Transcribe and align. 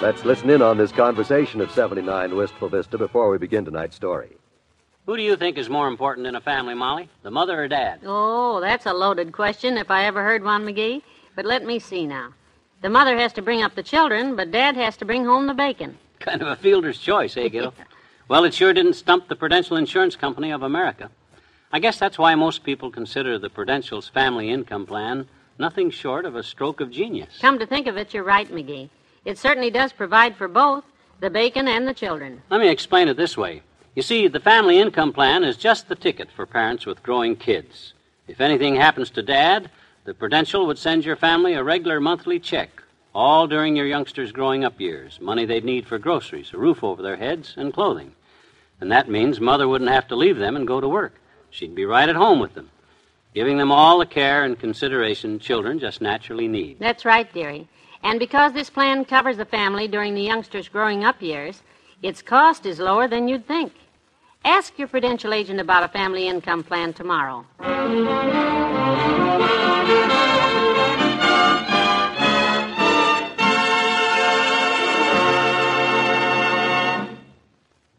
Let's 0.00 0.24
listen 0.24 0.48
in 0.48 0.62
on 0.62 0.78
this 0.78 0.92
conversation 0.92 1.60
at 1.60 1.72
79 1.72 2.36
Wistful 2.36 2.68
Vista 2.68 2.96
before 2.96 3.30
we 3.30 3.38
begin 3.38 3.64
tonight's 3.64 3.96
story. 3.96 4.30
Who 5.06 5.16
do 5.16 5.24
you 5.24 5.34
think 5.34 5.58
is 5.58 5.68
more 5.68 5.88
important 5.88 6.28
in 6.28 6.36
a 6.36 6.40
family, 6.40 6.74
Molly? 6.74 7.08
The 7.24 7.32
mother 7.32 7.64
or 7.64 7.66
dad? 7.66 8.02
Oh, 8.06 8.60
that's 8.60 8.86
a 8.86 8.92
loaded 8.94 9.32
question 9.32 9.76
if 9.76 9.90
I 9.90 10.04
ever 10.04 10.22
heard 10.22 10.44
one, 10.44 10.64
McGee. 10.64 11.02
But 11.34 11.46
let 11.46 11.64
me 11.64 11.80
see 11.80 12.06
now. 12.06 12.32
The 12.80 12.88
mother 12.88 13.16
has 13.18 13.32
to 13.32 13.42
bring 13.42 13.62
up 13.62 13.74
the 13.74 13.82
children, 13.82 14.36
but 14.36 14.52
Dad 14.52 14.76
has 14.76 14.96
to 14.98 15.04
bring 15.04 15.24
home 15.24 15.48
the 15.48 15.54
bacon. 15.54 15.98
Kind 16.20 16.42
of 16.42 16.48
a 16.48 16.54
fielder's 16.54 17.00
choice, 17.00 17.36
eh, 17.36 17.48
Gil? 17.48 17.74
well, 18.28 18.44
it 18.44 18.54
sure 18.54 18.72
didn't 18.72 18.94
stump 18.94 19.26
the 19.26 19.34
Prudential 19.34 19.76
Insurance 19.76 20.14
Company 20.14 20.52
of 20.52 20.62
America. 20.62 21.10
I 21.72 21.80
guess 21.80 21.98
that's 21.98 22.18
why 22.18 22.36
most 22.36 22.62
people 22.62 22.92
consider 22.92 23.36
the 23.36 23.50
Prudential's 23.50 24.08
family 24.08 24.50
income 24.50 24.86
plan 24.86 25.26
nothing 25.58 25.90
short 25.90 26.24
of 26.24 26.36
a 26.36 26.44
stroke 26.44 26.80
of 26.80 26.92
genius. 26.92 27.36
Come 27.40 27.58
to 27.58 27.66
think 27.66 27.88
of 27.88 27.96
it, 27.96 28.14
you're 28.14 28.22
right, 28.22 28.48
McGee. 28.48 28.90
It 29.28 29.36
certainly 29.36 29.68
does 29.68 29.92
provide 29.92 30.36
for 30.36 30.48
both 30.48 30.84
the 31.20 31.28
bacon 31.28 31.68
and 31.68 31.86
the 31.86 31.92
children. 31.92 32.40
Let 32.48 32.62
me 32.62 32.70
explain 32.70 33.08
it 33.08 33.18
this 33.18 33.36
way. 33.36 33.60
You 33.94 34.00
see, 34.00 34.26
the 34.26 34.40
family 34.40 34.78
income 34.78 35.12
plan 35.12 35.44
is 35.44 35.58
just 35.58 35.86
the 35.86 35.96
ticket 35.96 36.30
for 36.34 36.46
parents 36.46 36.86
with 36.86 37.02
growing 37.02 37.36
kids. 37.36 37.92
If 38.26 38.40
anything 38.40 38.76
happens 38.76 39.10
to 39.10 39.22
Dad, 39.22 39.70
the 40.06 40.14
Prudential 40.14 40.66
would 40.66 40.78
send 40.78 41.04
your 41.04 41.14
family 41.14 41.52
a 41.52 41.62
regular 41.62 42.00
monthly 42.00 42.40
check, 42.40 42.82
all 43.14 43.46
during 43.46 43.76
your 43.76 43.84
youngsters' 43.84 44.32
growing 44.32 44.64
up 44.64 44.80
years, 44.80 45.20
money 45.20 45.44
they'd 45.44 45.62
need 45.62 45.86
for 45.86 45.98
groceries, 45.98 46.54
a 46.54 46.56
roof 46.56 46.82
over 46.82 47.02
their 47.02 47.16
heads, 47.16 47.52
and 47.58 47.74
clothing. 47.74 48.12
And 48.80 48.90
that 48.92 49.10
means 49.10 49.42
Mother 49.42 49.68
wouldn't 49.68 49.90
have 49.90 50.08
to 50.08 50.16
leave 50.16 50.38
them 50.38 50.56
and 50.56 50.66
go 50.66 50.80
to 50.80 50.88
work. 50.88 51.12
She'd 51.50 51.74
be 51.74 51.84
right 51.84 52.08
at 52.08 52.16
home 52.16 52.40
with 52.40 52.54
them, 52.54 52.70
giving 53.34 53.58
them 53.58 53.72
all 53.72 53.98
the 53.98 54.06
care 54.06 54.44
and 54.44 54.58
consideration 54.58 55.38
children 55.38 55.78
just 55.78 56.00
naturally 56.00 56.48
need. 56.48 56.78
That's 56.78 57.04
right, 57.04 57.30
dearie. 57.30 57.68
And 58.02 58.18
because 58.18 58.52
this 58.52 58.70
plan 58.70 59.04
covers 59.04 59.36
the 59.36 59.44
family 59.44 59.88
during 59.88 60.14
the 60.14 60.22
youngsters' 60.22 60.68
growing 60.68 61.04
up 61.04 61.20
years, 61.20 61.62
its 62.02 62.22
cost 62.22 62.64
is 62.66 62.78
lower 62.78 63.08
than 63.08 63.28
you'd 63.28 63.46
think. 63.46 63.72
Ask 64.44 64.78
your 64.78 64.88
Prudential 64.88 65.34
agent 65.34 65.60
about 65.60 65.82
a 65.82 65.88
family 65.88 66.28
income 66.28 66.62
plan 66.62 66.92
tomorrow. 66.92 67.44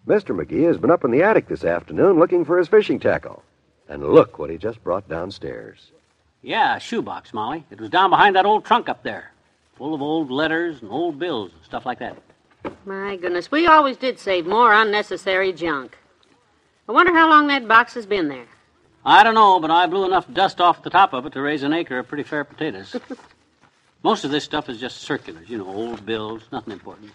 Mr. 0.07 0.35
McGee 0.35 0.65
has 0.65 0.77
been 0.77 0.89
up 0.89 1.05
in 1.05 1.11
the 1.11 1.21
attic 1.21 1.47
this 1.47 1.63
afternoon 1.63 2.17
looking 2.17 2.43
for 2.43 2.57
his 2.57 2.67
fishing 2.67 2.99
tackle. 2.99 3.43
And 3.87 4.03
look 4.03 4.39
what 4.39 4.49
he 4.49 4.57
just 4.57 4.83
brought 4.83 5.07
downstairs. 5.07 5.91
Yeah, 6.41 6.77
a 6.77 6.79
shoebox, 6.79 7.33
Molly. 7.33 7.63
It 7.69 7.79
was 7.79 7.89
down 7.89 8.09
behind 8.09 8.35
that 8.35 8.45
old 8.45 8.65
trunk 8.65 8.89
up 8.89 9.03
there, 9.03 9.31
full 9.79 9.95
of 9.95 10.01
old 10.01 10.29
letters 10.29 10.81
and 10.81 10.91
old 10.91 11.17
bills 11.17 11.51
and 11.55 11.63
stuff 11.63 11.85
like 11.85 11.99
that. 11.99 12.17
My 12.85 13.15
goodness, 13.15 13.49
we 13.49 13.65
always 13.65 13.95
did 13.95 14.19
save 14.19 14.45
more 14.45 14.73
unnecessary 14.73 15.53
junk. 15.53 15.97
I 16.87 16.91
wonder 16.91 17.13
how 17.13 17.29
long 17.29 17.47
that 17.47 17.65
box 17.65 17.93
has 17.93 18.05
been 18.05 18.27
there. 18.27 18.47
I 19.05 19.23
don't 19.23 19.35
know, 19.35 19.57
but 19.61 19.71
I 19.71 19.87
blew 19.87 20.05
enough 20.05 20.31
dust 20.31 20.59
off 20.59 20.83
the 20.83 20.89
top 20.89 21.13
of 21.13 21.25
it 21.25 21.31
to 21.31 21.41
raise 21.41 21.63
an 21.63 21.71
acre 21.71 21.97
of 21.97 22.09
pretty 22.09 22.23
fair 22.23 22.43
potatoes. 22.43 22.93
Most 24.03 24.25
of 24.25 24.31
this 24.31 24.43
stuff 24.43 24.67
is 24.67 24.81
just 24.81 24.97
circulars, 24.97 25.49
you 25.49 25.57
know, 25.57 25.67
old 25.67 26.05
bills, 26.05 26.43
nothing 26.51 26.73
important. 26.73 27.11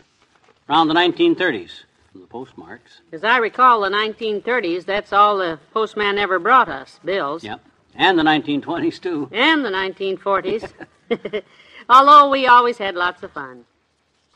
Around 0.70 0.88
the 0.88 0.94
1930s, 0.94 1.82
from 2.12 2.22
the 2.22 2.26
postmarks. 2.26 3.00
As 3.12 3.24
I 3.24 3.36
recall, 3.36 3.82
the 3.82 3.90
1930s, 3.90 4.86
that's 4.86 5.12
all 5.12 5.36
the 5.36 5.58
postman 5.74 6.16
ever 6.16 6.38
brought 6.38 6.70
us 6.70 6.98
bills. 7.04 7.44
Yep. 7.44 7.60
And 7.94 8.18
the 8.18 8.22
1920s, 8.22 9.00
too. 9.00 9.28
And 9.32 9.62
the 9.62 9.70
1940s. 9.70 10.72
Although 11.88 12.30
we 12.30 12.46
always 12.46 12.78
had 12.78 12.94
lots 12.94 13.22
of 13.22 13.32
fun. 13.32 13.64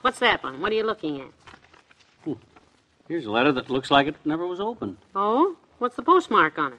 What's 0.03 0.19
that 0.21 0.43
one? 0.43 0.61
What 0.61 0.73
are 0.73 0.77
you 0.77 0.85
looking 0.85 1.21
at? 1.21 2.37
Here's 3.09 3.25
a 3.25 3.31
letter 3.31 3.53
that 3.53 3.71
looks 3.71 3.91
like 3.91 4.07
it 4.07 4.17
never 4.25 4.47
was 4.47 4.61
opened. 4.61 4.99
Oh? 5.15 5.57
What's 5.79 5.97
the 5.97 6.03
postmark 6.03 6.59
on 6.59 6.75
it? 6.75 6.79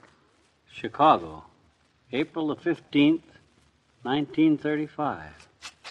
Chicago, 0.72 1.44
April 2.12 2.48
the 2.48 2.56
15th, 2.56 3.24
1935. 4.04 5.18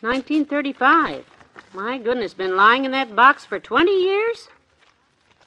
1935. 0.00 1.25
My 1.75 1.99
goodness, 1.99 2.34
been 2.34 2.56
lying 2.56 2.84
in 2.84 2.93
that 2.93 3.17
box 3.17 3.44
for 3.44 3.59
20 3.59 3.91
years? 3.91 4.49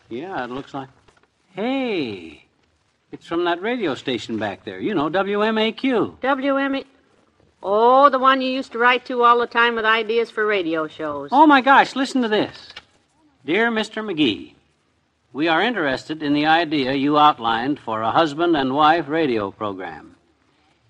Yeah, 0.09 0.43
it 0.43 0.49
looks 0.49 0.73
like. 0.73 0.89
Hey, 1.53 2.45
it's 3.11 3.25
from 3.25 3.45
that 3.45 3.61
radio 3.61 3.95
station 3.95 4.37
back 4.37 4.65
there. 4.65 4.79
You 4.79 4.93
know, 4.93 5.09
WMAQ. 5.09 6.19
WME. 6.19 6.85
Oh, 7.63 8.09
the 8.09 8.19
one 8.19 8.41
you 8.41 8.51
used 8.51 8.71
to 8.71 8.79
write 8.79 9.05
to 9.05 9.23
all 9.23 9.39
the 9.39 9.47
time 9.47 9.75
with 9.75 9.85
ideas 9.85 10.31
for 10.31 10.45
radio 10.45 10.87
shows. 10.87 11.29
Oh, 11.31 11.45
my 11.45 11.61
gosh, 11.61 11.95
listen 11.95 12.21
to 12.23 12.27
this. 12.27 12.69
Dear 13.45 13.71
Mr. 13.71 14.03
McGee, 14.03 14.53
we 15.33 15.47
are 15.47 15.61
interested 15.61 16.23
in 16.23 16.33
the 16.33 16.45
idea 16.45 16.93
you 16.93 17.17
outlined 17.17 17.79
for 17.79 18.01
a 18.01 18.11
husband 18.11 18.55
and 18.57 18.73
wife 18.73 19.07
radio 19.07 19.51
program. 19.51 20.15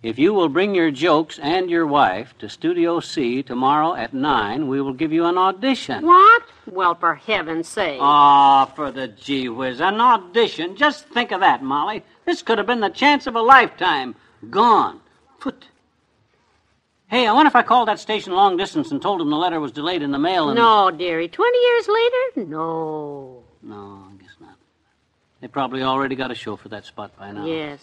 If 0.04 0.18
you 0.18 0.34
will 0.34 0.50
bring 0.50 0.74
your 0.74 0.90
jokes 0.90 1.38
and 1.38 1.70
your 1.70 1.86
wife 1.86 2.34
to 2.40 2.50
Studio 2.50 3.02
C 3.02 3.44
tomorrow 3.44 3.94
at 3.94 4.16
9, 4.16 4.68
we 4.68 4.82
will 4.82 4.94
give 4.94 5.14
you 5.14 5.26
an 5.26 5.38
audition. 5.38 6.04
What? 6.04 6.44
Well, 6.66 6.96
for 6.96 7.14
heaven's 7.14 7.68
sake. 7.68 8.00
Ah, 8.02 8.66
for 8.66 8.92
the 8.92 9.10
gee 9.10 9.48
whiz, 9.48 9.80
an 9.80 10.02
audition. 10.02 10.76
Just 10.76 11.08
think 11.10 11.32
of 11.32 11.42
that, 11.42 11.62
Molly. 11.62 12.04
This 12.26 12.42
could 12.42 12.58
have 12.58 12.66
been 12.66 12.80
the 12.80 12.90
chance 12.90 13.28
of 13.28 13.36
a 13.36 13.42
lifetime. 13.42 14.16
Gone. 14.50 15.02
Put. 15.40 15.68
Hey, 17.12 17.28
I 17.28 17.34
wonder 17.34 17.50
if 17.50 17.58
I 17.58 17.62
called 17.62 17.90
that 17.90 18.00
station 18.00 18.32
long 18.32 18.56
distance 18.56 18.90
and 18.90 19.02
told 19.02 19.20
them 19.20 19.30
the 19.30 19.36
letter 19.36 19.60
was 19.60 19.74
delayed 19.74 20.02
in 20.02 20.12
the 20.12 20.18
mail 20.18 20.48
and. 20.48 20.58
No, 20.58 20.90
dearie. 20.90 21.28
20 21.28 21.60
years 21.60 21.88
later? 21.90 22.50
No. 22.50 23.44
No, 23.62 24.06
I 24.10 24.16
guess 24.16 24.38
not. 24.40 24.56
They 25.42 25.50
probably 25.50 25.84
already 25.84 26.16
got 26.16 26.32
a 26.32 26.36
show 26.36 26.56
for 26.56 26.70
that 26.70 26.86
spot 26.86 27.12
by 27.20 27.34
now. 27.34 27.46
Yes. 27.46 27.82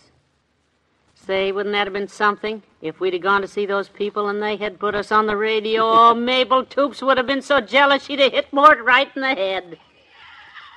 Say, 1.15 1.53
wouldn't 1.53 1.75
that 1.75 1.87
have 1.87 1.93
been 1.93 2.09
something? 2.09 2.63
If 2.81 3.01
we'd 3.01 3.13
have 3.13 3.21
gone 3.21 3.43
to 3.43 3.49
see 3.49 3.67
those 3.67 3.91
people 3.91 4.31
and 4.31 4.43
they 4.43 4.57
had 4.57 4.81
put 4.81 4.95
us 4.95 5.13
on 5.13 5.27
the 5.27 5.37
radio, 5.37 5.83
oh, 5.85 6.15
Mabel 6.15 6.65
Toops 6.65 7.03
would 7.03 7.19
have 7.19 7.27
been 7.27 7.43
so 7.43 7.61
jealous 7.61 8.05
she'd 8.07 8.21
have 8.21 8.33
hit 8.33 8.51
Mort 8.51 8.83
right 8.83 9.11
in 9.15 9.21
the 9.21 9.35
head. 9.35 9.79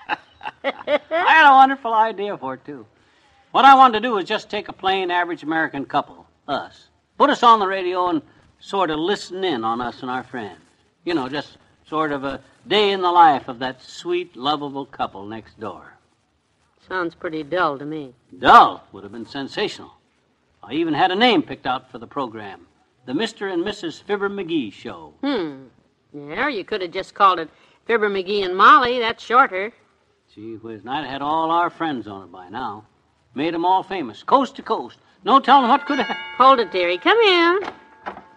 I 0.66 1.00
had 1.10 1.50
a 1.50 1.56
wonderful 1.56 1.94
idea 1.94 2.38
for 2.38 2.56
it, 2.56 2.66
too. 2.66 2.86
What 3.52 3.64
I 3.64 3.76
wanted 3.76 4.02
to 4.02 4.10
do 4.10 4.16
was 4.16 4.26
just 4.26 4.50
take 4.50 4.68
a 4.68 4.74
plain, 4.74 5.10
average 5.10 5.42
American 5.42 5.86
couple, 5.86 6.28
us, 6.50 6.90
put 7.18 7.30
us 7.30 7.44
on 7.44 7.60
the 7.60 7.68
radio 7.68 8.10
and 8.10 8.22
sort 8.62 8.90
of 8.90 9.00
listen 9.00 9.44
in 9.44 9.64
on 9.66 9.82
us 9.82 10.02
and 10.02 10.10
our 10.10 10.24
friends. 10.24 10.60
You 11.04 11.14
know, 11.16 11.28
just 11.28 11.58
sort 11.88 12.12
of 12.12 12.24
a 12.24 12.40
day 12.68 12.92
in 12.92 13.02
the 13.02 13.12
life 13.12 13.48
of 13.48 13.60
that 13.60 13.82
sweet, 13.82 14.36
lovable 14.36 14.86
couple 14.86 15.26
next 15.26 15.60
door. 15.60 15.94
Sounds 16.88 17.16
pretty 17.16 17.44
dull 17.44 17.78
to 17.78 17.86
me. 17.86 18.14
Dull 18.40 18.84
would 18.92 19.04
have 19.04 19.12
been 19.12 19.26
sensational. 19.26 19.92
I 20.64 20.74
even 20.74 20.94
had 20.94 21.12
a 21.12 21.16
name 21.16 21.42
picked 21.42 21.66
out 21.66 21.90
for 21.92 21.98
the 21.98 22.08
program 22.08 22.68
The 23.06 23.14
Mr. 23.14 23.52
and 23.52 23.66
Mrs. 23.66 24.02
Fibber 24.04 24.30
McGee 24.30 24.72
Show. 24.72 25.14
Hmm. 25.22 25.64
Yeah, 26.14 26.50
you 26.50 26.64
could 26.64 26.82
have 26.82 26.92
just 26.92 27.16
called 27.16 27.40
it 27.40 27.50
Fibber 27.88 28.10
McGee 28.10 28.46
and 28.46 28.56
Molly. 28.56 29.00
That's 29.00 29.24
shorter. 29.24 29.72
Gee 30.34 30.56
whiz, 30.56 30.82
and 30.82 30.90
I'd 30.90 31.02
have 31.02 31.10
had 31.12 31.22
all 31.22 31.50
our 31.52 31.70
friends 31.70 32.08
on 32.08 32.24
it 32.26 32.32
by 32.32 32.48
now. 32.50 32.86
Made 33.34 33.54
'em 33.54 33.66
all 33.66 33.82
famous, 33.82 34.24
coast 34.24 34.56
to 34.58 34.62
coast. 34.62 34.98
No 35.24 35.40
telling 35.40 35.70
what 35.70 35.86
could 35.86 36.00
have. 36.00 36.16
Hold 36.38 36.60
it, 36.60 36.72
dearie. 36.72 36.98
Come 36.98 37.18
in. 37.20 37.60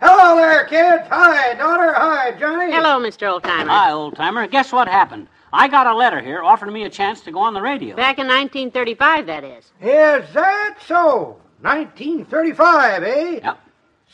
Hello 0.06 0.36
there, 0.36 0.66
kids. 0.66 1.08
Hi, 1.08 1.54
daughter. 1.54 1.94
Hi, 1.94 2.32
Johnny. 2.32 2.70
Hello, 2.70 3.00
Mr. 3.00 3.26
Oldtimer. 3.26 3.68
Hi, 3.68 3.90
old 3.90 4.14
timer. 4.16 4.46
Guess 4.46 4.70
what 4.70 4.86
happened? 4.86 5.28
I 5.50 5.66
got 5.66 5.86
a 5.86 5.94
letter 5.96 6.20
here 6.20 6.42
offering 6.42 6.74
me 6.74 6.84
a 6.84 6.90
chance 6.90 7.22
to 7.22 7.32
go 7.32 7.38
on 7.38 7.54
the 7.54 7.62
radio. 7.62 7.96
Back 7.96 8.18
in 8.18 8.26
1935, 8.26 9.24
that 9.24 9.44
is. 9.44 9.64
Is 9.80 10.30
that 10.34 10.76
so? 10.86 11.40
1935, 11.62 13.02
eh? 13.02 13.40
Yep. 13.42 13.58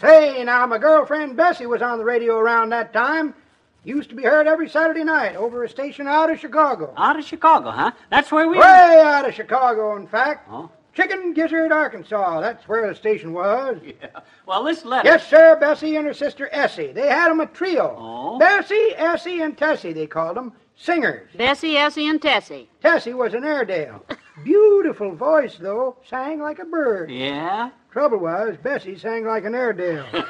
Say, 0.01 0.45
now, 0.45 0.65
my 0.65 0.79
girlfriend 0.79 1.37
Bessie 1.37 1.67
was 1.67 1.83
on 1.83 1.99
the 1.99 2.05
radio 2.05 2.37
around 2.39 2.69
that 2.69 2.93
time. 2.93 3.35
Used 3.83 4.11
to 4.11 4.15
be 4.15 4.23
heard 4.23 4.47
every 4.47 4.69
Saturday 4.69 5.03
night 5.03 5.35
over 5.35 5.65
a 5.65 5.69
station 5.69 6.07
out 6.07 6.31
of 6.31 6.39
Chicago. 6.39 6.95
Out 6.97 7.19
of 7.19 7.25
Chicago, 7.25 7.73
huh? 7.73 7.91
That's 8.11 8.31
where 8.31 8.47
we. 8.47 8.59
Way 8.59 9.03
out 9.05 9.29
of 9.29 9.35
Chicago, 9.35 9.97
in 9.97 10.07
fact. 10.07 10.49
Oh. 10.53 10.71
Chicken 10.95 11.33
Gizzard, 11.35 11.73
Arkansas. 11.73 12.41
That's 12.41 12.67
where 12.69 12.89
the 12.89 12.95
station 12.95 13.33
was. 13.33 13.79
Yeah. 14.03 14.21
Well, 14.47 14.65
this 14.65 14.85
letter. 14.85 15.09
Yes, 15.09 15.29
sir, 15.29 15.57
Bessie 15.61 15.97
and 15.97 16.07
her 16.07 16.15
sister 16.15 16.49
Essie. 16.53 16.93
They 16.93 17.07
had 17.09 17.31
'em 17.31 17.41
a 17.41 17.47
trio. 17.47 17.97
Oh? 17.99 18.39
Bessie, 18.39 18.95
Essie, 18.97 19.41
and 19.43 19.57
Tessie, 19.57 19.93
they 19.93 20.07
called 20.07 20.37
'em. 20.39 20.53
Singers. 20.77 21.29
Bessie, 21.37 21.77
Essie, 21.77 22.09
and 22.09 22.21
Tessie. 22.23 22.69
Tessie 22.83 23.13
was 23.15 23.35
an 23.35 23.45
Airedale. 23.45 24.05
Beautiful 24.45 25.15
voice, 25.15 25.57
though. 25.61 25.97
Sang 26.09 26.41
like 26.41 26.59
a 26.59 26.65
bird. 26.65 27.11
Yeah? 27.11 27.71
Trouble 27.93 28.19
was, 28.19 28.57
Bessie 28.63 28.97
sang 28.99 29.27
like 29.27 29.45
an 29.45 29.55
Airedale. 29.55 30.07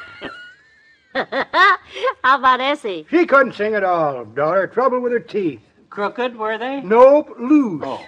How 1.15 2.39
about 2.39 2.61
Essie? 2.61 3.07
she 3.11 3.27
couldn't 3.27 3.55
sing 3.55 3.75
at 3.75 3.85
all, 3.85 4.25
daughter. 4.25 4.67
Trouble 4.67 5.01
with 5.01 5.13
her 5.13 5.21
teeth. 5.21 5.61
Crooked, 5.89 6.37
were 6.37 6.57
they? 6.59 6.81
Nope, 6.81 7.35
loose. 7.39 7.83
Oh. 7.85 8.05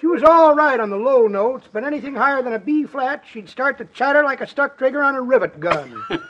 She 0.00 0.06
was 0.06 0.22
all 0.22 0.54
right 0.54 0.78
on 0.80 0.90
the 0.90 0.96
low 0.96 1.26
notes, 1.26 1.68
but 1.72 1.84
anything 1.84 2.14
higher 2.14 2.42
than 2.42 2.52
a 2.52 2.58
B 2.58 2.84
flat, 2.84 3.24
she'd 3.30 3.48
start 3.48 3.78
to 3.78 3.84
chatter 3.86 4.22
like 4.22 4.40
a 4.40 4.46
stuck 4.46 4.78
trigger 4.78 5.02
on 5.02 5.14
a 5.14 5.20
rivet 5.22 5.58
gun. 5.60 6.02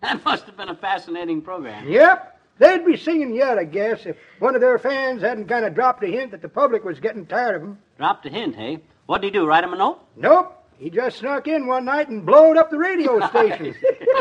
That 0.00 0.24
must 0.24 0.44
have 0.44 0.56
been 0.56 0.68
a 0.68 0.76
fascinating 0.76 1.42
program. 1.42 1.88
yep, 1.88 2.38
they'd 2.58 2.86
be 2.86 2.96
singing 2.96 3.34
yet, 3.34 3.58
I 3.58 3.64
guess, 3.64 4.06
if 4.06 4.16
one 4.38 4.54
of 4.54 4.60
their 4.60 4.78
fans 4.78 5.22
hadn't 5.22 5.48
kind 5.48 5.64
of 5.64 5.74
dropped 5.74 6.04
a 6.04 6.06
hint 6.06 6.30
that 6.30 6.40
the 6.40 6.48
public 6.48 6.84
was 6.84 7.00
getting 7.00 7.26
tired 7.26 7.56
of 7.56 7.62
'em. 7.62 7.78
Dropped 7.96 8.24
a 8.24 8.28
hint, 8.30 8.54
hey? 8.54 8.78
What'd 9.06 9.24
he 9.24 9.30
do? 9.30 9.44
Write 9.44 9.64
him 9.64 9.72
a 9.72 9.76
note? 9.76 9.98
Nope, 10.14 10.54
he 10.78 10.88
just 10.88 11.18
snuck 11.18 11.48
in 11.48 11.66
one 11.66 11.84
night 11.84 12.08
and 12.08 12.24
blowed 12.24 12.56
up 12.56 12.70
the 12.70 12.78
radio 12.78 13.18
station. 13.28 13.74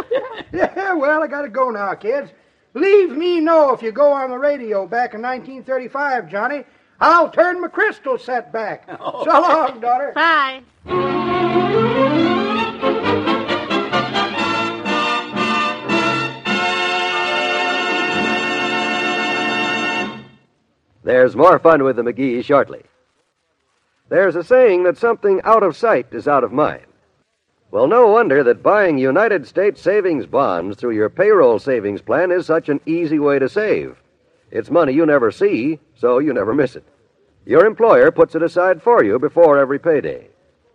yeah, 0.51 0.93
well, 0.93 1.21
I 1.21 1.27
gotta 1.27 1.49
go 1.49 1.69
now, 1.69 1.93
kids. 1.93 2.31
Leave 2.73 3.11
me 3.11 3.39
know 3.39 3.71
if 3.73 3.83
you 3.83 3.91
go 3.91 4.11
on 4.11 4.31
the 4.31 4.37
radio 4.37 4.87
back 4.87 5.13
in 5.13 5.21
1935, 5.21 6.27
Johnny. 6.29 6.63
I'll 6.99 7.29
turn 7.29 7.61
my 7.61 7.67
crystal 7.67 8.17
set 8.17 8.51
back. 8.51 8.87
So 8.99 9.23
long, 9.25 9.79
daughter. 9.79 10.11
Bye. 10.15 10.61
There's 21.03 21.35
more 21.35 21.57
fun 21.59 21.83
with 21.83 21.95
the 21.95 22.01
McGee 22.01 22.43
shortly. 22.43 22.83
There's 24.09 24.35
a 24.35 24.43
saying 24.43 24.83
that 24.83 24.97
something 24.97 25.41
out 25.43 25.63
of 25.63 25.75
sight 25.75 26.07
is 26.11 26.27
out 26.27 26.43
of 26.43 26.51
mind. 26.51 26.85
Well, 27.71 27.87
no 27.87 28.07
wonder 28.07 28.43
that 28.43 28.63
buying 28.63 28.97
United 28.97 29.45
States 29.47 29.81
savings 29.81 30.25
bonds 30.25 30.77
through 30.77 30.95
your 30.95 31.09
payroll 31.09 31.59
savings 31.59 32.01
plan 32.01 32.31
is 32.31 32.45
such 32.45 32.69
an 32.69 32.79
easy 32.85 33.19
way 33.19 33.39
to 33.39 33.49
save. 33.49 33.97
It's 34.51 34.69
money 34.69 34.93
you 34.93 35.05
never 35.05 35.31
see, 35.31 35.79
so 35.95 36.19
you 36.19 36.33
never 36.33 36.53
miss 36.53 36.75
it. 36.75 36.85
Your 37.45 37.65
employer 37.65 38.11
puts 38.11 38.35
it 38.35 38.43
aside 38.43 38.81
for 38.81 39.03
you 39.03 39.19
before 39.19 39.57
every 39.57 39.79
payday. 39.79 40.29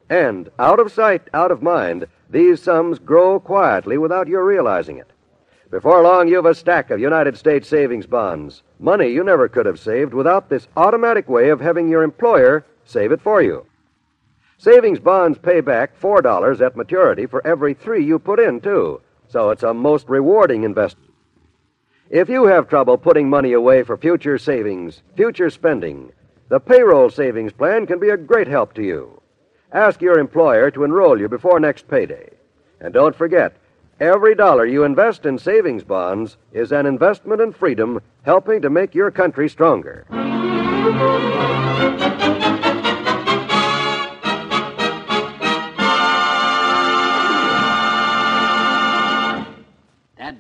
And 0.09 0.51
out 0.59 0.81
of 0.81 0.93
sight, 0.93 1.29
out 1.33 1.51
of 1.51 1.63
mind, 1.63 2.07
these 2.29 2.63
sums 2.63 2.99
grow 2.99 3.41
quietly 3.41 3.99
without 3.99 4.29
your 4.29 4.45
realizing 4.45 4.99
it. 4.99 5.11
Before 5.71 6.03
long, 6.03 6.29
you've 6.29 6.45
a 6.45 6.55
stack 6.55 6.91
of 6.91 7.01
United 7.01 7.37
States 7.37 7.67
savings 7.67 8.07
bonds. 8.07 8.63
Money 8.79 9.09
you 9.09 9.25
never 9.25 9.49
could 9.49 9.65
have 9.65 9.81
saved 9.81 10.13
without 10.13 10.51
this 10.51 10.69
automatic 10.77 11.29
way 11.29 11.49
of 11.49 11.61
having 11.61 11.89
your 11.89 12.03
employer 12.03 12.65
save 12.85 13.13
it 13.13 13.23
for 13.23 13.43
you. 13.43 13.65
Savings 14.59 15.01
bonds 15.01 15.39
pay 15.39 15.61
back 15.61 15.99
$4 15.99 16.61
at 16.61 16.77
maturity 16.77 17.27
for 17.27 17.47
every 17.47 17.75
three 17.75 18.05
you 18.05 18.19
put 18.19 18.39
in, 18.39 18.61
too. 18.61 19.01
So 19.29 19.51
it's 19.51 19.63
a 19.63 19.73
most 19.73 20.09
rewarding 20.09 20.63
investment. 20.63 21.12
If 22.13 22.29
you 22.29 22.45
have 22.45 22.69
trouble 22.69 22.99
putting 22.99 23.31
money 23.31 23.55
away 23.55 23.85
for 23.85 23.97
future 23.97 24.37
savings, 24.37 25.01
future 25.17 25.49
spending, 25.49 26.13
the 26.51 26.61
payroll 26.61 27.09
savings 27.09 27.55
plan 27.55 27.87
can 27.87 27.99
be 27.99 28.11
a 28.11 28.19
great 28.19 28.49
help 28.49 28.75
to 28.75 28.83
you. 28.83 29.23
Ask 29.73 30.03
your 30.03 30.19
employer 30.19 30.71
to 30.73 30.85
enroll 30.85 31.19
you 31.19 31.31
before 31.31 31.59
next 31.59 31.89
payday. 31.89 32.29
And 32.83 32.93
don't 32.93 33.17
forget, 33.17 33.57
every 33.99 34.35
dollar 34.35 34.67
you 34.67 34.85
invest 34.85 35.25
in 35.25 35.39
savings 35.39 35.85
bonds 35.85 36.37
is 36.53 36.71
an 36.71 36.85
investment 36.85 37.41
in 37.41 37.51
freedom 37.51 38.03
helping 38.25 38.61
to 38.61 38.69
make 38.69 38.95
your 38.95 39.11
country 39.11 39.49
stronger. 39.49 40.05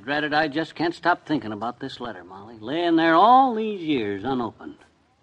Dad 0.02 0.06
dreaded 0.06 0.34
I 0.34 0.48
just 0.48 0.74
can't 0.74 0.94
stop 0.94 1.26
thinking 1.26 1.52
about 1.52 1.78
this 1.78 2.00
letter, 2.00 2.24
Molly. 2.24 2.56
Laying 2.58 2.96
there 2.96 3.14
all 3.14 3.54
these 3.54 3.80
years 3.80 4.24
unopened. 4.24 4.78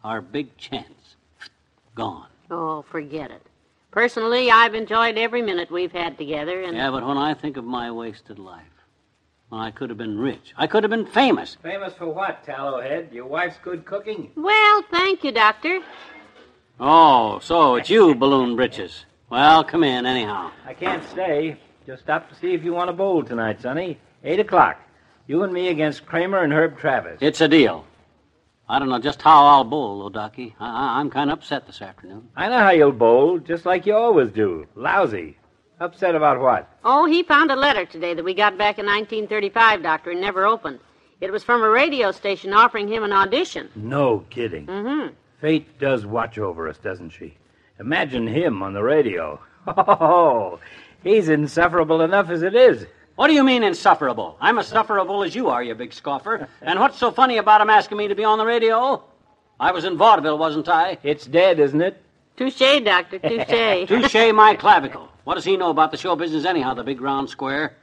Our 0.05 0.21
big 0.21 0.55
chance. 0.55 1.15
Gone. 1.95 2.27
Oh, 2.49 2.83
forget 2.89 3.29
it. 3.29 3.41
Personally, 3.91 4.49
I've 4.49 4.75
enjoyed 4.75 5.17
every 5.17 5.41
minute 5.41 5.69
we've 5.69 5.91
had 5.91 6.17
together, 6.17 6.61
and 6.61 6.77
Yeah, 6.77 6.91
but 6.91 7.05
when 7.05 7.17
I 7.17 7.33
think 7.33 7.57
of 7.57 7.65
my 7.65 7.91
wasted 7.91 8.39
life, 8.39 8.63
when 9.49 9.59
I 9.59 9.71
could 9.71 9.89
have 9.89 9.97
been 9.97 10.17
rich, 10.17 10.53
I 10.55 10.65
could 10.65 10.83
have 10.83 10.91
been 10.91 11.07
famous. 11.07 11.57
Famous 11.61 11.93
for 11.95 12.07
what, 12.07 12.45
Tallowhead? 12.45 13.11
Your 13.11 13.25
wife's 13.25 13.57
good 13.61 13.83
cooking? 13.83 14.31
well, 14.37 14.83
thank 14.91 15.25
you, 15.25 15.33
Doctor. 15.33 15.81
Oh, 16.79 17.39
so 17.39 17.75
it's 17.75 17.89
you, 17.89 18.15
Balloon 18.15 18.55
Britches. 18.55 19.03
Well, 19.29 19.61
come 19.65 19.83
in 19.83 20.05
anyhow. 20.05 20.51
I 20.65 20.73
can't 20.73 21.03
stay. 21.09 21.57
Just 21.85 22.03
stopped 22.03 22.29
to 22.29 22.39
see 22.39 22.53
if 22.53 22.63
you 22.63 22.71
want 22.73 22.89
a 22.89 22.93
bowl 22.93 23.23
tonight, 23.23 23.61
Sonny. 23.61 23.97
Eight 24.23 24.39
o'clock. 24.39 24.77
You 25.27 25.43
and 25.43 25.53
me 25.53 25.67
against 25.69 26.05
Kramer 26.05 26.39
and 26.43 26.51
Herb 26.51 26.77
Travis. 26.77 27.19
It's 27.21 27.41
a 27.41 27.47
deal. 27.47 27.85
I 28.67 28.77
don't 28.79 28.89
know 28.89 28.99
just 28.99 29.21
how 29.21 29.45
I'll 29.45 29.63
bowl, 29.63 29.99
though, 30.09 30.19
Docky. 30.19 30.53
I- 30.59 30.67
I- 30.69 30.99
I'm 30.99 31.09
kind 31.09 31.31
of 31.31 31.39
upset 31.39 31.65
this 31.65 31.81
afternoon. 31.81 32.27
I 32.35 32.49
know 32.49 32.59
how 32.59 32.71
you'll 32.71 32.91
bowl, 32.91 33.39
just 33.39 33.65
like 33.65 33.85
you 33.85 33.95
always 33.95 34.29
do. 34.31 34.67
Lousy. 34.75 35.37
Upset 35.79 36.13
about 36.13 36.39
what? 36.41 36.67
Oh, 36.83 37.05
he 37.05 37.23
found 37.23 37.51
a 37.51 37.55
letter 37.55 37.85
today 37.85 38.13
that 38.13 38.25
we 38.25 38.33
got 38.33 38.57
back 38.57 38.77
in 38.79 38.85
1935, 38.85 39.81
Doctor, 39.81 40.11
and 40.11 40.19
never 40.21 40.45
opened. 40.45 40.79
It 41.21 41.31
was 41.31 41.43
from 41.43 41.61
a 41.63 41.69
radio 41.69 42.11
station 42.11 42.53
offering 42.53 42.87
him 42.87 43.03
an 43.03 43.13
audition. 43.13 43.69
No 43.75 44.25
kidding. 44.29 44.65
Mm-hmm. 44.67 45.13
Fate 45.39 45.79
does 45.79 46.05
watch 46.05 46.37
over 46.37 46.67
us, 46.67 46.77
doesn't 46.77 47.11
she? 47.11 47.35
Imagine 47.79 48.27
him 48.27 48.61
on 48.63 48.73
the 48.73 48.83
radio. 48.83 49.39
Oh, 49.67 50.59
he's 51.03 51.29
insufferable 51.29 52.01
enough 52.01 52.29
as 52.29 52.41
it 52.41 52.55
is. 52.55 52.85
What 53.19 53.27
do 53.27 53.33
you 53.33 53.43
mean 53.43 53.63
insufferable? 53.63 54.37
I'm 54.39 54.57
as 54.59 54.67
sufferable 54.67 55.23
as 55.23 55.35
you 55.35 55.49
are, 55.49 55.61
you 55.61 55.75
big 55.75 55.91
scoffer. 55.91 56.47
And 56.61 56.79
what's 56.79 56.97
so 56.97 57.11
funny 57.11 57.35
about 57.35 57.59
him 57.59 57.69
asking 57.69 57.97
me 57.97 58.07
to 58.07 58.15
be 58.15 58.23
on 58.23 58.37
the 58.37 58.45
radio? 58.45 59.03
I 59.59 59.73
was 59.73 59.83
in 59.83 59.97
vaudeville, 59.97 60.37
wasn't 60.37 60.69
I? 60.69 60.97
It's 61.03 61.25
dead, 61.25 61.59
isn't 61.59 61.81
it? 61.81 62.01
Touche, 62.37 62.81
Doctor, 62.81 63.19
touche. 63.19 63.87
Touche 63.89 64.33
my 64.33 64.55
clavicle. 64.55 65.09
What 65.25 65.35
does 65.35 65.43
he 65.43 65.57
know 65.57 65.69
about 65.69 65.91
the 65.91 65.97
show 65.97 66.15
business 66.15 66.45
anyhow, 66.45 66.73
the 66.75 66.83
big 66.85 67.01
round 67.01 67.29
square? 67.29 67.75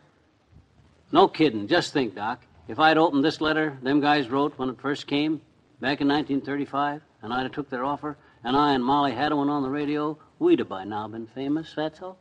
No 1.13 1.29
kidding. 1.29 1.69
Just 1.69 1.93
think, 1.93 2.15
Doc. 2.15 2.41
If 2.67 2.79
I'd 2.79 2.97
opened 2.97 3.23
this 3.23 3.43
letter 3.43 3.77
them 3.83 4.01
guys 4.01 4.31
wrote 4.31 4.59
when 4.59 4.71
it 4.71 4.81
first 4.81 5.07
came, 5.07 5.43
back 5.83 6.01
in 6.01 6.09
1935, 6.09 7.03
and 7.21 7.35
I'd 7.35 7.43
have 7.43 7.53
took 7.53 7.69
their 7.69 7.85
offer, 7.85 8.17
and 8.43 8.57
I 8.57 8.73
and 8.73 8.83
Molly 8.83 9.13
had 9.13 9.35
one 9.35 9.51
on 9.51 9.63
the 9.63 9.69
radio, 9.69 10.17
we'd 10.39 10.61
have 10.61 10.71
by 10.71 10.85
now 10.85 11.07
been 11.09 11.27
famous, 11.27 11.75
that's 11.77 12.01
all. 12.01 12.17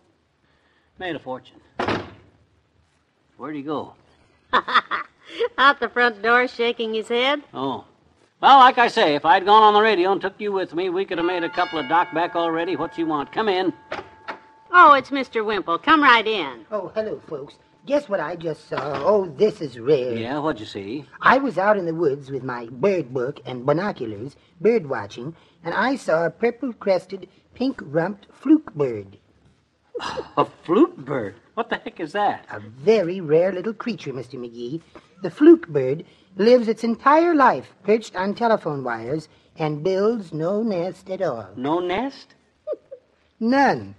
Made 0.99 1.15
a 1.15 1.19
fortune. 1.19 1.61
Where'd 3.37 3.55
he 3.55 3.61
go? 3.61 3.93
Out 5.57 5.79
the 5.79 5.89
front 5.89 6.21
door, 6.21 6.47
shaking 6.47 6.93
his 6.93 7.09
head. 7.09 7.43
Oh. 7.53 7.85
Well, 8.41 8.59
like 8.59 8.77
I 8.77 8.87
say, 8.87 9.15
if 9.15 9.25
I'd 9.25 9.45
gone 9.45 9.63
on 9.63 9.73
the 9.73 9.81
radio 9.81 10.11
and 10.11 10.21
took 10.21 10.39
you 10.39 10.51
with 10.51 10.73
me, 10.73 10.89
we 10.89 11.05
could 11.05 11.17
have 11.17 11.27
made 11.27 11.43
a 11.43 11.49
couple 11.49 11.79
of 11.79 11.89
Doc 11.89 12.13
back 12.13 12.35
already. 12.35 12.75
What 12.75 12.97
you 12.97 13.05
want? 13.05 13.31
Come 13.31 13.49
in. 13.49 13.73
Oh, 14.71 14.93
it's 14.93 15.09
Mr. 15.09 15.43
Wimple. 15.45 15.79
Come 15.79 16.03
right 16.03 16.25
in. 16.25 16.65
Oh, 16.71 16.91
hello, 16.95 17.21
folks. 17.27 17.55
Guess 17.85 18.09
what 18.09 18.19
I 18.19 18.35
just 18.35 18.67
saw? 18.67 19.01
Oh, 19.05 19.25
this 19.25 19.61
is 19.61 19.79
rare. 19.79 20.15
Yeah, 20.17 20.39
what'd 20.39 20.59
you 20.59 20.65
see? 20.65 21.05
I 21.21 21.37
was 21.37 21.57
out 21.57 21.77
in 21.77 21.85
the 21.85 21.93
woods 21.93 22.31
with 22.31 22.43
my 22.43 22.65
bird 22.71 23.13
book 23.13 23.39
and 23.45 23.65
binoculars, 23.65 24.35
bird 24.59 24.89
watching, 24.89 25.35
and 25.63 25.73
I 25.73 25.95
saw 25.95 26.25
a 26.25 26.31
purple 26.31 26.73
crested, 26.73 27.29
pink 27.53 27.79
rumped 27.83 28.27
fluke 28.33 28.73
bird. 28.73 29.17
A 30.37 30.45
fluke 30.45 30.97
bird. 30.97 31.35
What 31.55 31.69
the 31.69 31.77
heck 31.77 32.01
is 32.01 32.11
that? 32.11 32.45
A 32.51 32.59
very 32.59 33.21
rare 33.21 33.53
little 33.53 33.73
creature, 33.73 34.11
Mr. 34.11 34.37
McGee. 34.37 34.81
The 35.23 35.29
fluke 35.31 35.69
bird 35.69 36.05
lives 36.35 36.67
its 36.67 36.83
entire 36.83 37.33
life 37.33 37.73
perched 37.81 38.13
on 38.17 38.35
telephone 38.35 38.83
wires 38.83 39.29
and 39.57 39.81
builds 39.81 40.33
no 40.33 40.61
nest 40.61 41.09
at 41.09 41.21
all. 41.21 41.47
No 41.55 41.79
nest? 41.79 42.35
None. 43.39 43.95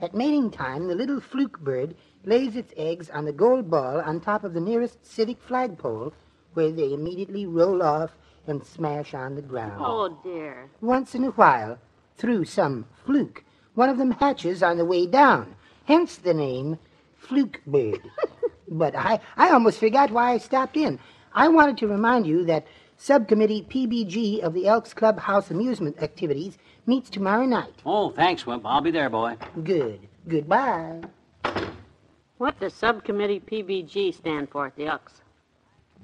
At 0.00 0.14
mating 0.14 0.50
time, 0.50 0.88
the 0.88 0.94
little 0.94 1.20
fluke 1.20 1.60
bird 1.60 1.94
lays 2.24 2.56
its 2.56 2.72
eggs 2.78 3.10
on 3.10 3.26
the 3.26 3.32
gold 3.32 3.70
ball 3.70 4.00
on 4.00 4.18
top 4.20 4.42
of 4.42 4.54
the 4.54 4.60
nearest 4.60 5.04
civic 5.04 5.42
flagpole, 5.42 6.14
where 6.54 6.72
they 6.72 6.94
immediately 6.94 7.44
roll 7.44 7.82
off 7.82 8.16
and 8.46 8.64
smash 8.64 9.12
on 9.12 9.34
the 9.34 9.42
ground. 9.42 9.82
Oh, 9.84 10.18
dear. 10.24 10.70
Once 10.80 11.14
in 11.14 11.24
a 11.24 11.30
while, 11.30 11.78
through 12.16 12.46
some 12.46 12.86
fluke, 13.04 13.44
one 13.74 13.90
of 13.90 13.98
them 13.98 14.12
hatches 14.12 14.62
on 14.62 14.78
the 14.78 14.84
way 14.86 15.06
down, 15.06 15.54
hence 15.90 16.16
the 16.18 16.32
name 16.32 16.78
fluke 17.16 17.60
bird. 17.66 18.00
but 18.68 18.94
I, 18.94 19.18
I 19.36 19.50
almost 19.50 19.80
forgot 19.80 20.12
why 20.12 20.32
I 20.32 20.38
stopped 20.38 20.76
in. 20.76 21.00
I 21.34 21.48
wanted 21.48 21.78
to 21.78 21.88
remind 21.88 22.28
you 22.28 22.44
that 22.44 22.64
Subcommittee 22.96 23.66
PBG 23.68 24.40
of 24.40 24.54
the 24.54 24.68
Elks 24.68 24.94
Club 24.94 25.18
House 25.18 25.50
Amusement 25.50 26.00
Activities 26.00 26.58
meets 26.86 27.10
tomorrow 27.10 27.44
night. 27.44 27.74
Oh, 27.84 28.10
thanks, 28.10 28.46
Wimp. 28.46 28.64
I'll 28.64 28.80
be 28.80 28.92
there, 28.92 29.10
boy. 29.10 29.36
Good. 29.64 30.00
Goodbye. 30.28 31.00
What 32.38 32.60
does 32.60 32.72
Subcommittee 32.74 33.40
PBG 33.40 34.14
stand 34.14 34.48
for 34.50 34.66
at 34.66 34.76
the 34.76 34.86
Elks? 34.86 35.22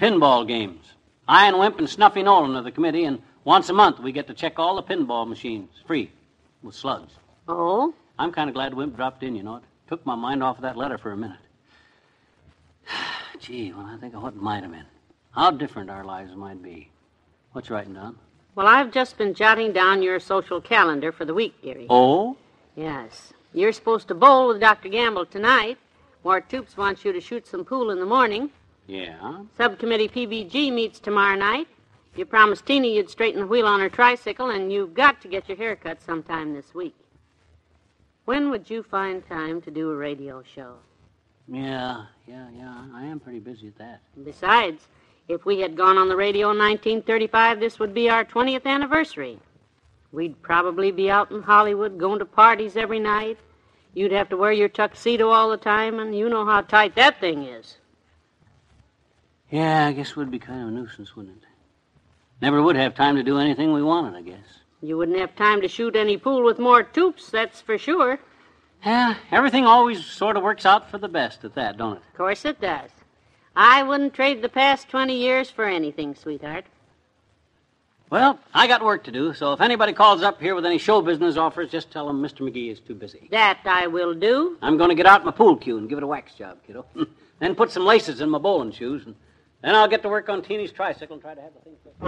Pinball 0.01 0.49
games. 0.49 0.95
I 1.29 1.47
and 1.47 1.59
Wimp 1.61 1.79
and 1.79 1.89
Snuffy 1.89 2.25
Nolan 2.25 2.57
are 2.57 2.63
the 2.63 2.73
committee, 2.73 3.05
and 3.05 3.23
once 3.45 3.69
a 3.69 3.73
month 3.73 4.01
we 4.01 4.11
get 4.11 4.27
to 4.27 4.35
check 4.35 4.59
all 4.59 4.75
the 4.75 4.83
pinball 4.83 5.29
machines, 5.29 5.71
free, 5.87 6.11
with 6.63 6.75
slugs. 6.75 7.13
Oh? 7.47 7.95
I'm 8.19 8.33
kind 8.33 8.49
of 8.49 8.55
glad 8.55 8.75
Wimp 8.75 8.97
dropped 8.97 9.23
in, 9.23 9.37
you 9.37 9.43
know. 9.43 9.57
It 9.57 9.63
took 9.89 10.05
my 10.05 10.15
mind 10.15 10.43
off 10.43 10.57
of 10.57 10.63
that 10.63 10.77
letter 10.77 10.99
for 10.99 11.13
a 11.13 11.17
minute. 11.17 11.39
Gee, 13.41 13.71
when 13.73 13.87
I 13.87 13.97
think 13.97 14.15
of 14.15 14.23
what 14.23 14.37
might 14.37 14.63
have 14.63 14.73
been, 14.73 14.87
how 15.31 15.51
different 15.51 15.91
our 15.91 16.05
lives 16.05 16.35
might 16.35 16.63
be. 16.63 16.91
What's 17.53 17.71
writing 17.71 17.95
down? 17.95 18.19
Well, 18.55 18.67
I've 18.67 18.91
just 18.91 19.19
been 19.19 19.35
jotting 19.35 19.73
down 19.73 20.03
your 20.03 20.19
social 20.19 20.61
calendar 20.61 21.13
for 21.13 21.25
the 21.25 21.35
week, 21.35 21.61
dearie. 21.63 21.87
Oh? 21.91 22.37
Yes. 22.75 23.33
You're 23.53 23.73
supposed 23.73 24.09
to 24.09 24.15
bowl 24.15 24.49
with 24.49 24.61
Dr. 24.61 24.89
Gamble 24.89 25.27
tonight. 25.27 25.79
Mort 26.25 26.49
Toops 26.49 26.77
wants 26.77 27.05
you 27.05 27.13
to 27.13 27.21
shoot 27.21 27.47
some 27.47 27.65
pool 27.65 27.91
in 27.91 28.01
the 28.01 28.07
morning. 28.07 28.51
Yeah? 28.87 29.43
Subcommittee 29.57 30.09
PBG 30.09 30.73
meets 30.73 30.99
tomorrow 30.99 31.37
night. 31.37 31.69
You 32.17 32.25
promised 32.25 32.67
Teeny 32.67 32.97
you'd 32.97 33.11
straighten 33.11 33.41
the 33.41 33.47
wheel 33.47 33.67
on 33.67 33.81
her 33.81 33.91
tricycle, 33.91 34.51
and 34.51 34.73
you've 34.73 34.95
got 34.95 35.21
to 35.21 35.29
get 35.29 35.49
your 35.49 35.59
hair 35.59 35.77
cut 35.77 36.03
sometime 36.03 36.55
this 36.55 36.75
week. 36.75 36.95
When 38.27 38.51
would 38.51 38.69
you 38.69 38.83
find 38.83 39.27
time 39.27 39.63
to 39.63 39.71
do 39.71 39.93
a 39.93 39.97
radio 39.97 40.43
show? 40.43 40.75
Yeah, 41.47 42.07
yeah, 42.27 42.49
yeah. 42.57 42.85
I 42.93 43.05
am 43.05 43.21
pretty 43.21 43.39
busy 43.39 43.69
at 43.69 43.79
that. 43.79 44.01
Besides, 44.25 44.89
if 45.29 45.45
we 45.45 45.61
had 45.61 45.77
gone 45.77 45.97
on 45.97 46.09
the 46.09 46.17
radio 46.17 46.51
in 46.51 46.59
1935, 46.59 47.61
this 47.61 47.79
would 47.79 47.95
be 47.95 48.11
our 48.11 48.25
20th 48.25 48.67
anniversary. 48.67 49.39
We'd 50.11 50.43
probably 50.43 50.91
be 50.91 51.09
out 51.09 51.31
in 51.31 51.41
Hollywood 51.41 51.99
going 51.99 52.19
to 52.19 52.25
parties 52.25 52.77
every 52.77 52.99
night. 52.99 53.39
You'd 53.95 54.11
have 54.11 54.29
to 54.31 54.37
wear 54.37 54.53
your 54.53 54.69
tuxedo 54.69 55.31
all 55.31 55.49
the 55.49 55.57
time, 55.57 56.01
and 56.01 56.13
you 56.13 56.29
know 56.29 56.45
how 56.45 56.63
tight 56.63 56.97
that 56.97 57.21
thing 57.21 57.45
is. 57.45 57.77
Yeah, 59.51 59.87
I 59.87 59.93
guess 59.93 60.11
it 60.11 60.17
would 60.17 60.33
be 60.33 60.41
kind 60.41 60.63
of 60.63 60.69
a 60.69 60.71
nuisance, 60.73 61.15
wouldn't 61.15 61.37
it? 61.37 61.49
Never 62.43 62.61
would 62.61 62.75
have 62.75 62.97
time 62.97 63.15
to 63.15 63.23
do 63.23 63.39
anything 63.39 63.73
we 63.73 63.85
wanted, 63.85 64.17
I 64.17 64.23
guess. 64.23 64.63
You 64.87 64.97
wouldn't 64.97 65.19
have 65.19 65.35
time 65.35 65.63
to 65.63 65.69
shoot 65.69 65.97
any 65.97 66.17
pool 66.17 66.45
with 66.45 66.61
Mort 66.61 66.95
Toops, 66.95 67.29
that's 67.29 67.61
for 67.61 67.77
sure. 67.77 68.21
Yeah, 68.85 69.17
everything 69.33 69.65
always 69.65 70.05
sort 70.05 70.37
of 70.37 70.45
works 70.45 70.65
out 70.65 70.93
for 70.93 70.99
the 70.99 71.09
best 71.09 71.45
at 71.45 71.57
that, 71.57 71.77
don't 71.77 71.97
it? 71.97 72.03
Of 72.09 72.17
course 72.17 72.45
it 72.45 72.61
does. 72.61 72.91
I 73.57 73.83
wouldn't 73.83 74.15
trade 74.15 74.43
the 74.43 74.49
past 74.49 74.89
20 74.89 75.19
years 75.19 75.51
for 75.51 75.65
anything, 75.65 76.15
sweetheart. 76.15 76.67
Well, 78.11 78.39
I 78.55 78.69
got 78.69 78.85
work 78.85 79.03
to 79.05 79.11
do, 79.11 79.35
so 79.35 79.53
if 79.53 79.61
anybody 79.61 79.93
calls 79.93 80.23
up 80.23 80.41
here 80.41 80.55
with 80.55 80.65
any 80.65 80.79
show 80.79 81.03
business 81.03 81.37
offers, 81.37 81.69
just 81.69 81.91
tell 81.91 82.07
them 82.07 82.23
Mr. 82.23 82.43
McGee 82.43 82.71
is 82.71 82.79
too 82.79 82.95
busy. 82.95 83.27
That 83.33 83.59
I 83.65 83.89
will 83.89 84.15
do. 84.15 84.57
I'm 84.63 84.77
going 84.77 84.91
to 84.91 84.95
get 84.95 85.07
out 85.07 85.25
my 85.25 85.33
pool 85.33 85.57
cue 85.57 85.79
and 85.79 85.89
give 85.89 85.99
it 85.99 86.05
a 86.05 86.07
wax 86.07 86.33
job, 86.35 86.59
kiddo. 86.65 86.87
then 87.41 87.57
put 87.57 87.73
some 87.73 87.85
laces 87.85 88.21
in 88.21 88.31
my 88.31 88.39
bowling 88.39 88.71
shoes, 88.71 89.05
and 89.05 89.17
then 89.63 89.75
I'll 89.75 89.89
get 89.89 90.03
to 90.03 90.09
work 90.09 90.29
on 90.29 90.43
Teeny's 90.43 90.71
tricycle 90.71 91.15
and 91.15 91.23
try 91.23 91.35
to 91.35 91.41
have 91.41 91.55
the 91.55 91.61
thing 91.63 91.75
fixed. 91.83 92.03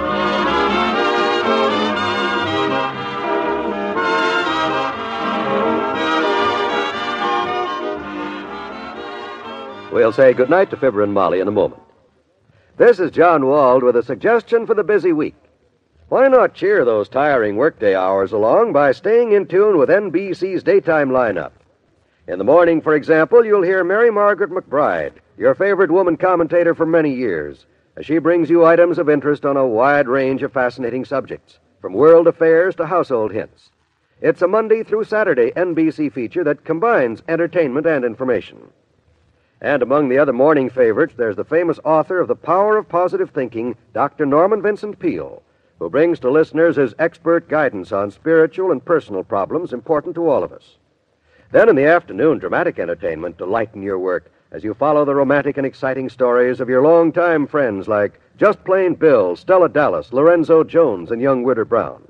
We'll 9.91 10.13
say 10.13 10.33
goodnight 10.33 10.71
to 10.71 10.77
Fibber 10.77 11.03
and 11.03 11.13
Molly 11.13 11.41
in 11.41 11.49
a 11.49 11.51
moment. 11.51 11.83
This 12.77 13.01
is 13.01 13.11
John 13.11 13.47
Wald 13.47 13.83
with 13.83 13.97
a 13.97 14.03
suggestion 14.03 14.65
for 14.65 14.75
the 14.75 14.85
busy 14.85 15.13
week. 15.13 15.35
Why 16.09 16.29
not 16.29 16.55
cheer 16.55 16.85
those 16.85 17.09
tiring 17.09 17.57
workday 17.57 17.95
hours 17.95 18.33
along 18.33 18.73
by 18.73 18.93
staying 18.93 19.33
in 19.33 19.47
tune 19.47 19.77
with 19.77 19.89
NBC's 19.89 20.63
daytime 20.63 21.11
lineup? 21.11 21.51
In 22.29 22.39
the 22.39 22.45
morning, 22.45 22.81
for 22.81 22.95
example, 22.95 23.45
you'll 23.45 23.63
hear 23.63 23.83
Mary 23.83 24.11
Margaret 24.11 24.51
McBride, 24.51 25.15
your 25.37 25.55
favorite 25.55 25.91
woman 25.91 26.17
commentator 26.17 26.75
for 26.75 26.87
many 26.87 27.13
years, 27.13 27.67
as 27.97 28.07
she 28.07 28.19
brings 28.19 28.49
you 28.49 28.65
items 28.65 28.99
of 28.99 29.11
interest 29.11 29.45
on 29.45 29.57
a 29.57 29.67
wide 29.67 30.09
range 30.09 30.43
of 30.43 30.53
fascinating 30.53 31.05
subjects, 31.05 31.59
from 31.81 31.93
world 31.93 32.27
affairs 32.27 32.75
to 32.77 32.87
household 32.87 33.33
hints. 33.33 33.71
It's 34.21 34.43
a 34.43 34.49
Monday 34.49 34.83
through 34.83 35.05
Saturday 35.05 35.53
NBC 35.53 36.13
feature 36.13 36.43
that 36.45 36.65
combines 36.65 37.23
entertainment 37.29 37.87
and 37.87 38.05
information. 38.05 38.71
And 39.61 39.83
among 39.83 40.09
the 40.09 40.19
other 40.19 40.33
morning 40.33 40.71
favorites, 40.71 41.15
there's 41.17 41.37
the 41.37 41.45
famous 41.45 41.79
author 41.85 42.21
of 42.21 42.29
The 42.29 42.37
Power 42.37 42.77
of 42.77 42.89
Positive 42.89 43.31
Thinking, 43.31 43.77
Dr. 43.93 44.27
Norman 44.27 44.63
Vincent 44.63 44.99
Peale, 44.99 45.43
who 45.79 45.91
brings 45.91 46.19
to 46.21 46.31
listeners 46.31 46.77
his 46.77 46.95
expert 46.99 47.49
guidance 47.49 47.93
on 47.93 48.11
spiritual 48.11 48.73
and 48.73 48.85
personal 48.85 49.23
problems 49.23 49.73
important 49.73 50.15
to 50.17 50.29
all 50.29 50.43
of 50.43 50.53
us. 50.53 50.77
Then 51.51 51.69
in 51.69 51.77
the 51.77 51.87
afternoon, 51.87 52.39
dramatic 52.39 52.79
entertainment 52.79 53.39
to 53.39 53.47
lighten 53.47 53.83
your 53.83 53.99
work 53.99 54.31
as 54.51 54.65
you 54.65 54.75
follow 54.75 55.05
the 55.05 55.15
romantic 55.15 55.59
and 55.59 55.67
exciting 55.67 56.09
stories 56.09 56.61
of 56.61 56.69
your 56.69 56.83
longtime 56.83 57.47
friends 57.47 57.87
like 57.87 58.21
Just 58.37 58.65
Plain 58.65 58.95
Bill, 58.95 59.37
Stella 59.37 59.69
Dallas, 59.69 60.13
Lorenzo 60.13 60.65
Jones, 60.65 61.11
and 61.11 61.21
young 61.21 61.43
Widder 61.43 61.65
Brown. 61.65 62.03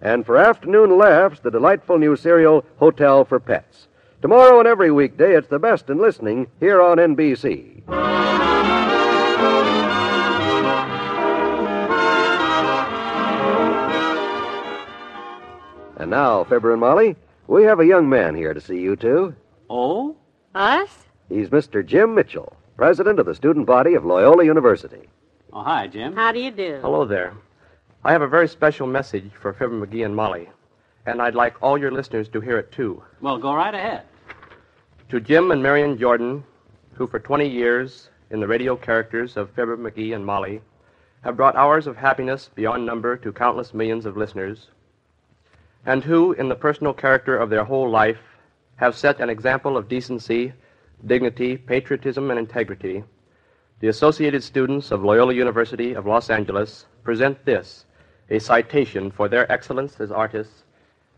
And 0.00 0.26
for 0.26 0.36
afternoon 0.36 0.98
laughs, 0.98 1.40
the 1.40 1.50
delightful 1.50 1.98
new 1.98 2.16
serial 2.16 2.64
Hotel 2.78 3.24
for 3.24 3.38
Pets. 3.38 3.88
Tomorrow 4.22 4.58
and 4.58 4.66
every 4.66 4.90
weekday, 4.90 5.36
it's 5.36 5.48
the 5.48 5.58
best 5.58 5.88
in 5.88 5.98
listening 5.98 6.48
here 6.58 6.82
on 6.82 6.98
NBC. 6.98 7.82
And 15.96 16.10
now, 16.10 16.44
Fibber 16.44 16.72
and 16.72 16.80
Molly, 16.80 17.16
we 17.46 17.62
have 17.62 17.80
a 17.80 17.86
young 17.86 18.08
man 18.08 18.34
here 18.34 18.52
to 18.52 18.60
see 18.60 18.80
you 18.80 18.96
two. 18.96 19.34
Oh? 19.70 20.16
Us? 20.54 21.03
He's 21.28 21.48
Mr. 21.48 21.84
Jim 21.84 22.14
Mitchell, 22.14 22.52
president 22.76 23.18
of 23.18 23.26
the 23.26 23.34
student 23.34 23.66
body 23.66 23.94
of 23.94 24.04
Loyola 24.04 24.44
University. 24.44 25.08
Oh, 25.52 25.62
hi, 25.62 25.86
Jim. 25.86 26.14
How 26.14 26.32
do 26.32 26.40
you 26.40 26.50
do? 26.50 26.78
Hello 26.82 27.04
there. 27.06 27.34
I 28.04 28.12
have 28.12 28.22
a 28.22 28.28
very 28.28 28.46
special 28.46 28.86
message 28.86 29.30
for 29.40 29.54
Fibber 29.54 29.86
McGee 29.86 30.04
and 30.04 30.14
Molly, 30.14 30.50
and 31.06 31.22
I'd 31.22 31.34
like 31.34 31.62
all 31.62 31.78
your 31.78 31.90
listeners 31.90 32.28
to 32.28 32.40
hear 32.40 32.58
it 32.58 32.72
too. 32.72 33.02
Well, 33.22 33.38
go 33.38 33.54
right 33.54 33.74
ahead. 33.74 34.02
To 35.08 35.20
Jim 35.20 35.50
and 35.50 35.62
Marion 35.62 35.96
Jordan, 35.96 36.44
who 36.92 37.06
for 37.06 37.18
20 37.18 37.48
years, 37.48 38.10
in 38.30 38.40
the 38.40 38.46
radio 38.46 38.76
characters 38.76 39.36
of 39.36 39.50
Fibber 39.50 39.78
McGee 39.78 40.14
and 40.14 40.26
Molly, 40.26 40.60
have 41.22 41.36
brought 41.38 41.56
hours 41.56 41.86
of 41.86 41.96
happiness 41.96 42.50
beyond 42.54 42.84
number 42.84 43.16
to 43.16 43.32
countless 43.32 43.72
millions 43.72 44.04
of 44.04 44.18
listeners, 44.18 44.68
and 45.86 46.04
who, 46.04 46.32
in 46.32 46.50
the 46.50 46.54
personal 46.54 46.92
character 46.92 47.36
of 47.36 47.48
their 47.48 47.64
whole 47.64 47.88
life, 47.88 48.20
have 48.76 48.94
set 48.94 49.20
an 49.20 49.30
example 49.30 49.78
of 49.78 49.88
decency, 49.88 50.52
dignity, 51.06 51.56
patriotism, 51.56 52.30
and 52.30 52.38
integrity, 52.38 53.04
the 53.80 53.88
Associated 53.88 54.42
Students 54.42 54.90
of 54.90 55.04
Loyola 55.04 55.34
University 55.34 55.92
of 55.92 56.06
Los 56.06 56.30
Angeles 56.30 56.86
present 57.02 57.44
this, 57.44 57.84
a 58.30 58.38
citation 58.38 59.10
for 59.10 59.28
their 59.28 59.50
excellence 59.50 60.00
as 60.00 60.10
artists, 60.10 60.62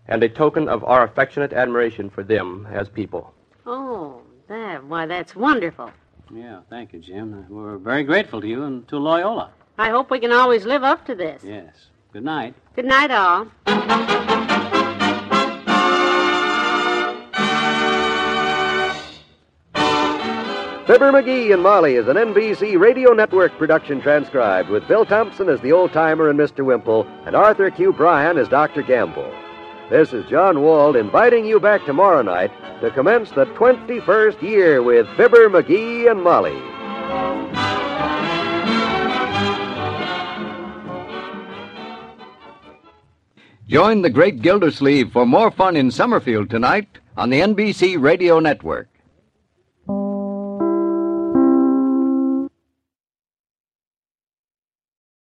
and 0.09 0.23
a 0.23 0.29
token 0.29 0.69
of 0.69 0.85
our 0.85 1.05
affectionate 1.05 1.53
admiration 1.53 2.11
for 2.11 2.23
them 2.23 2.67
as 2.73 2.89
people. 2.89 3.33
Oh, 3.67 4.23
that, 4.49 4.85
why, 4.85 5.07
that's 5.07 5.35
wonderful. 5.35 5.91
Yeah, 6.33 6.61
thank 6.71 6.93
you, 6.93 7.01
Jim. 7.01 7.47
We're 7.49 7.79
very 7.79 8.05
grateful 8.05 8.41
to 8.41 8.47
you 8.47 8.65
and 8.65 8.87
to 8.89 8.99
Loyola. 8.99 9.51
I 9.79 9.91
hope 9.91 10.11
we 10.11 10.21
can 10.21 10.33
always 10.33 10.65
live 10.65 10.83
up 10.83 11.05
to 11.07 11.15
this. 11.15 11.43
Yes. 11.45 11.75
Good 12.13 12.25
night. 12.25 12.55
Good 12.75 12.87
night, 12.87 13.11
all. 13.11 14.53
Fibber 20.87 21.11
McGee 21.11 21.53
and 21.53 21.65
Molly 21.65 21.97
is 21.97 22.07
an 22.07 22.15
NBC 22.15 22.79
Radio 22.79 23.13
Network 23.13 23.59
production 23.59 24.01
transcribed 24.01 24.69
with 24.69 24.87
Bill 24.87 25.05
Thompson 25.05 25.49
as 25.49 25.61
the 25.61 25.73
old 25.73 25.93
timer 25.93 26.31
and 26.31 26.39
Mr. 26.39 26.65
Wimple 26.65 27.09
and 27.27 27.35
Arthur 27.35 27.73
Q. 27.73 27.93
Bryan 27.93 28.39
as 28.39 28.47
Dr. 28.47 28.83
Gamble. 28.83 29.35
This 29.91 30.13
is 30.13 30.25
John 30.27 30.63
Wald 30.63 30.95
inviting 30.95 31.45
you 31.45 31.59
back 31.59 31.85
tomorrow 31.85 32.23
night 32.23 32.53
to 32.83 32.93
commence 32.93 33.33
the 33.33 33.47
21st 33.47 34.41
year 34.43 34.81
with 34.81 35.09
Fibber 35.17 35.51
McGee 35.51 36.09
and 36.09 36.23
Molly. 36.23 36.55
Join 43.67 44.03
the 44.03 44.11
great 44.11 44.41
Gildersleeve 44.41 45.11
for 45.11 45.27
more 45.27 45.51
fun 45.51 45.75
in 45.75 45.91
Summerfield 45.91 46.49
tonight 46.49 46.87
on 47.17 47.31
the 47.31 47.41
NBC 47.41 48.01
Radio 48.01 48.39
Network. 48.39 48.89